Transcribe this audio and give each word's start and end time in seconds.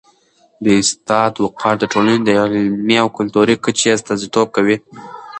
د 0.63 0.65
استاد 0.81 1.31
وقار 1.45 1.75
د 1.79 1.83
ټولني 1.93 2.17
د 2.23 2.29
علمي 2.41 2.97
او 3.03 3.09
کلتوري 3.17 3.55
کچي 3.63 3.87
استازیتوب 3.93 4.47
کوي. 4.55 4.77